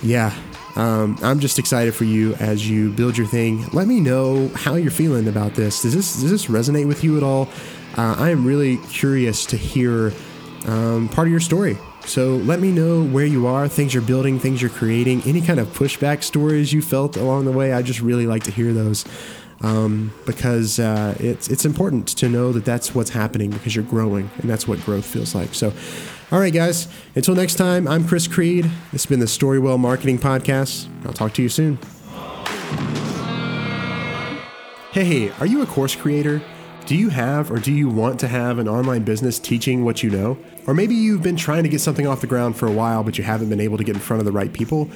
yeah, 0.00 0.32
um, 0.76 1.18
I'm 1.22 1.40
just 1.40 1.58
excited 1.58 1.92
for 1.92 2.04
you 2.04 2.34
as 2.34 2.70
you 2.70 2.92
build 2.92 3.18
your 3.18 3.26
thing. 3.26 3.66
Let 3.72 3.88
me 3.88 3.98
know 3.98 4.46
how 4.54 4.76
you're 4.76 4.92
feeling 4.92 5.26
about 5.26 5.54
this. 5.54 5.82
Does 5.82 5.92
this 5.92 6.20
does 6.20 6.30
this 6.30 6.46
resonate 6.46 6.86
with 6.86 7.02
you 7.02 7.16
at 7.16 7.24
all? 7.24 7.48
Uh, 7.96 8.16
I 8.18 8.30
am 8.30 8.46
really 8.46 8.78
curious 8.88 9.44
to 9.46 9.56
hear 9.56 10.12
um, 10.66 11.08
part 11.08 11.26
of 11.26 11.30
your 11.30 11.40
story. 11.40 11.76
So 12.06 12.36
let 12.36 12.60
me 12.60 12.72
know 12.72 13.04
where 13.04 13.26
you 13.26 13.46
are, 13.46 13.68
things 13.68 13.92
you're 13.92 14.02
building, 14.02 14.38
things 14.38 14.62
you're 14.62 14.70
creating, 14.70 15.22
any 15.26 15.40
kind 15.40 15.60
of 15.60 15.68
pushback 15.68 16.22
stories 16.22 16.72
you 16.72 16.82
felt 16.82 17.16
along 17.16 17.44
the 17.44 17.52
way. 17.52 17.72
I 17.72 17.82
just 17.82 18.00
really 18.00 18.26
like 18.26 18.44
to 18.44 18.50
hear 18.50 18.72
those 18.72 19.04
um, 19.62 20.12
because 20.24 20.78
uh, 20.78 21.14
it's 21.20 21.48
it's 21.48 21.64
important 21.64 22.08
to 22.08 22.28
know 22.28 22.52
that 22.52 22.64
that's 22.64 22.94
what's 22.94 23.10
happening 23.10 23.50
because 23.50 23.76
you're 23.76 23.84
growing, 23.84 24.30
and 24.38 24.48
that's 24.48 24.66
what 24.66 24.80
growth 24.80 25.04
feels 25.04 25.34
like. 25.34 25.54
So, 25.54 25.72
all 26.32 26.40
right, 26.40 26.52
guys. 26.52 26.88
Until 27.14 27.34
next 27.34 27.56
time, 27.56 27.86
I'm 27.86 28.06
Chris 28.06 28.26
Creed. 28.26 28.64
This 28.92 29.04
has 29.04 29.06
been 29.06 29.20
the 29.20 29.26
Storywell 29.26 29.78
Marketing 29.78 30.18
Podcast. 30.18 30.88
I'll 31.04 31.12
talk 31.12 31.34
to 31.34 31.42
you 31.42 31.48
soon. 31.48 31.78
Hey, 34.92 35.30
are 35.38 35.46
you 35.46 35.62
a 35.62 35.66
course 35.66 35.94
creator? 35.94 36.42
Do 36.90 36.96
you 36.96 37.10
have 37.10 37.52
or 37.52 37.60
do 37.60 37.72
you 37.72 37.88
want 37.88 38.18
to 38.18 38.26
have 38.26 38.58
an 38.58 38.66
online 38.66 39.04
business 39.04 39.38
teaching 39.38 39.84
what 39.84 40.02
you 40.02 40.10
know? 40.10 40.36
Or 40.66 40.74
maybe 40.74 40.96
you've 40.96 41.22
been 41.22 41.36
trying 41.36 41.62
to 41.62 41.68
get 41.68 41.80
something 41.80 42.04
off 42.04 42.20
the 42.20 42.26
ground 42.26 42.56
for 42.56 42.66
a 42.66 42.72
while, 42.72 43.04
but 43.04 43.16
you 43.16 43.22
haven't 43.22 43.48
been 43.48 43.60
able 43.60 43.78
to 43.78 43.84
get 43.84 43.94
in 43.94 44.00
front 44.00 44.18
of 44.18 44.24
the 44.24 44.32
right 44.32 44.52
people? 44.52 44.90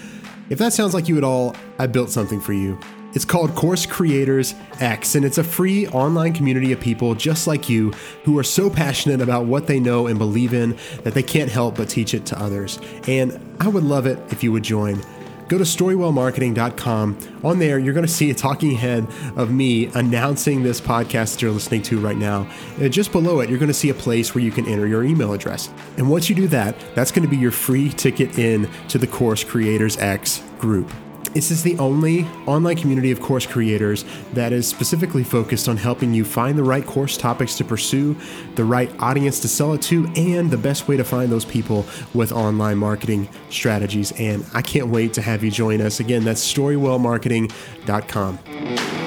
If 0.50 0.58
that 0.58 0.72
sounds 0.72 0.92
like 0.92 1.08
you 1.08 1.16
at 1.18 1.22
all, 1.22 1.54
I 1.78 1.86
built 1.86 2.10
something 2.10 2.40
for 2.40 2.52
you. 2.52 2.80
It's 3.14 3.24
called 3.24 3.54
Course 3.54 3.86
Creators 3.86 4.56
X, 4.80 5.14
and 5.14 5.24
it's 5.24 5.38
a 5.38 5.44
free 5.44 5.86
online 5.86 6.32
community 6.32 6.72
of 6.72 6.80
people 6.80 7.14
just 7.14 7.46
like 7.46 7.68
you 7.68 7.92
who 8.24 8.36
are 8.40 8.42
so 8.42 8.68
passionate 8.68 9.20
about 9.20 9.44
what 9.44 9.68
they 9.68 9.78
know 9.78 10.08
and 10.08 10.18
believe 10.18 10.52
in 10.52 10.76
that 11.04 11.14
they 11.14 11.22
can't 11.22 11.48
help 11.48 11.76
but 11.76 11.88
teach 11.88 12.12
it 12.12 12.26
to 12.26 12.42
others. 12.42 12.80
And 13.06 13.38
I 13.60 13.68
would 13.68 13.84
love 13.84 14.06
it 14.06 14.18
if 14.32 14.42
you 14.42 14.50
would 14.50 14.64
join 14.64 15.00
go 15.48 15.58
to 15.58 15.64
storywellmarketing.com. 15.64 17.40
On 17.44 17.58
there, 17.58 17.78
you're 17.78 17.94
going 17.94 18.06
to 18.06 18.12
see 18.12 18.30
a 18.30 18.34
talking 18.34 18.72
head 18.72 19.06
of 19.36 19.50
me 19.50 19.86
announcing 19.94 20.62
this 20.62 20.80
podcast 20.80 21.34
that 21.34 21.42
you're 21.42 21.50
listening 21.50 21.82
to 21.82 21.98
right 22.00 22.16
now. 22.16 22.48
And 22.78 22.92
just 22.92 23.12
below 23.12 23.40
it, 23.40 23.50
you're 23.50 23.58
going 23.58 23.68
to 23.68 23.74
see 23.74 23.90
a 23.90 23.94
place 23.94 24.34
where 24.34 24.42
you 24.42 24.50
can 24.50 24.66
enter 24.66 24.86
your 24.86 25.04
email 25.04 25.32
address. 25.32 25.70
And 25.96 26.10
once 26.10 26.28
you 26.28 26.34
do 26.34 26.48
that, 26.48 26.76
that's 26.94 27.10
going 27.10 27.24
to 27.24 27.28
be 27.28 27.36
your 27.36 27.52
free 27.52 27.90
ticket 27.90 28.38
in 28.38 28.68
to 28.88 28.98
the 28.98 29.06
Course 29.06 29.44
Creators 29.44 29.96
X 29.98 30.42
group. 30.58 30.90
This 31.34 31.50
is 31.50 31.64
the 31.64 31.76
only 31.78 32.24
online 32.46 32.76
community 32.76 33.10
of 33.10 33.20
course 33.20 33.44
creators 33.44 34.04
that 34.34 34.52
is 34.52 34.68
specifically 34.68 35.24
focused 35.24 35.68
on 35.68 35.76
helping 35.76 36.14
you 36.14 36.24
find 36.24 36.56
the 36.56 36.62
right 36.62 36.86
course 36.86 37.16
topics 37.16 37.56
to 37.56 37.64
pursue, 37.64 38.16
the 38.54 38.64
right 38.64 38.88
audience 39.00 39.40
to 39.40 39.48
sell 39.48 39.74
it 39.74 39.82
to, 39.82 40.06
and 40.14 40.48
the 40.50 40.56
best 40.56 40.86
way 40.86 40.96
to 40.96 41.02
find 41.02 41.32
those 41.32 41.44
people 41.44 41.84
with 42.14 42.30
online 42.30 42.78
marketing 42.78 43.28
strategies. 43.50 44.12
And 44.12 44.46
I 44.54 44.62
can't 44.62 44.86
wait 44.88 45.12
to 45.14 45.22
have 45.22 45.42
you 45.42 45.50
join 45.50 45.80
us. 45.80 45.98
Again, 45.98 46.22
that's 46.24 46.52
storywellmarketing.com. 46.52 49.03